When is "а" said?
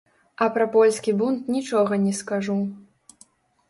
0.45-0.47